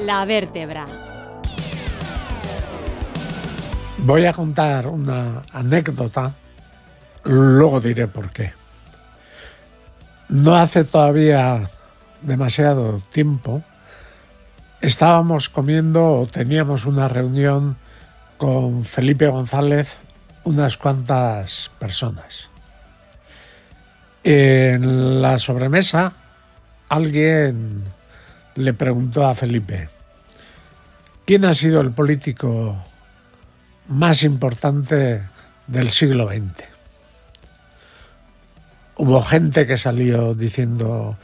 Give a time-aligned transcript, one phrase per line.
[0.00, 0.86] La vértebra.
[3.98, 6.34] Voy a contar una anécdota,
[7.24, 8.52] luego diré por qué.
[10.28, 11.70] No hace todavía
[12.22, 13.62] demasiado tiempo
[14.80, 17.76] estábamos comiendo o teníamos una reunión
[18.36, 19.98] con Felipe González
[20.44, 22.48] unas cuantas personas.
[24.22, 26.12] En la sobremesa
[26.88, 27.84] alguien
[28.56, 29.88] le preguntó a Felipe,
[31.24, 32.76] ¿quién ha sido el político
[33.88, 35.22] más importante
[35.66, 36.64] del siglo XX?
[38.96, 41.16] Hubo gente que salió diciendo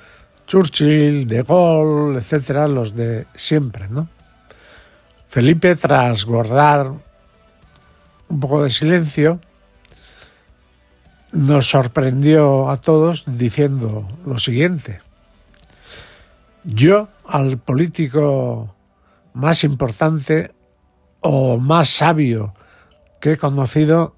[0.47, 4.09] Churchill, De Gaulle, etcétera, los de siempre, ¿no?
[5.29, 6.93] Felipe, tras guardar
[8.29, 9.41] un poco de silencio,
[11.33, 15.01] nos sorprendió a todos diciendo lo siguiente.
[16.65, 18.77] Yo al político
[19.33, 20.55] más importante
[21.21, 22.53] o más sabio
[23.21, 24.15] que he conocido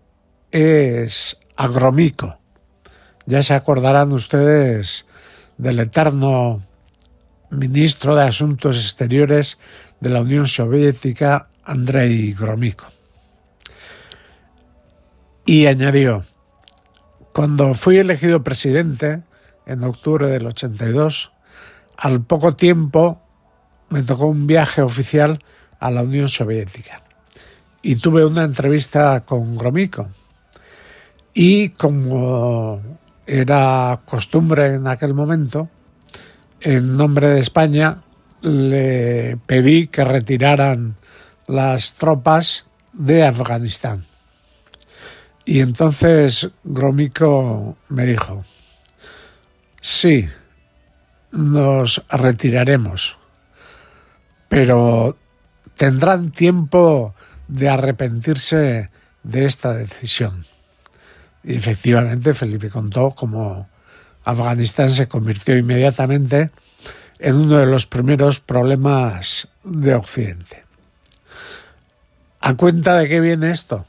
[0.51, 2.41] es Agromico.
[3.25, 5.06] Ya se acordarán ustedes
[5.59, 6.67] del eterno
[7.51, 9.59] ministro de Asuntos Exteriores
[10.01, 12.87] de la Unión Soviética, Andrei Gromyko.
[15.47, 16.25] Y añadió,
[17.33, 19.23] cuando fui elegido presidente
[19.67, 21.34] en octubre del 82,
[21.97, 23.20] al poco tiempo
[23.91, 25.39] me tocó un viaje oficial
[25.78, 27.03] a la Unión Soviética
[27.83, 30.09] y tuve una entrevista con Gromyko.
[31.34, 32.81] Y como
[33.27, 35.69] era costumbre en aquel momento,
[36.61, 38.03] en nombre de España
[38.41, 40.97] le pedí que retiraran
[41.47, 44.06] las tropas de Afganistán.
[45.45, 48.44] Y entonces Gromyko me dijo,
[49.81, 50.28] sí,
[51.34, 53.17] nos retiraremos,
[54.49, 55.17] pero
[55.77, 57.15] tendrán tiempo
[57.49, 58.91] de arrepentirse
[59.22, 60.44] de esta decisión.
[61.43, 63.69] Y efectivamente Felipe contó cómo
[64.25, 66.50] Afganistán se convirtió inmediatamente
[67.19, 70.65] en uno de los primeros problemas de Occidente.
[72.41, 73.87] ¿A cuenta de qué viene esto?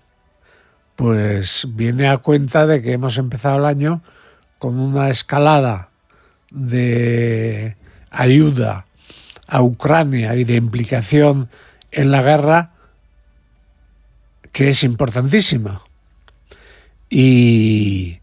[0.96, 4.02] Pues viene a cuenta de que hemos empezado el año
[4.60, 5.90] con una escalada
[6.52, 7.76] de
[8.10, 8.86] ayuda
[9.48, 11.50] a Ucrania y de implicación
[11.92, 12.72] en la guerra
[14.52, 15.82] que es importantísima.
[17.10, 18.20] Y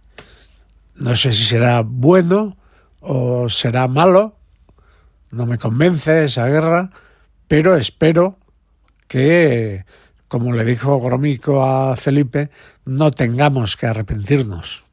[0.95, 2.57] no sé si será bueno
[3.01, 4.37] o será malo,
[5.31, 6.91] no me convence esa guerra,
[7.49, 8.39] pero espero
[9.09, 9.85] que,
[10.29, 12.51] como le dijo Gromico a Felipe,
[12.85, 14.85] no tengamos que arrepentirnos.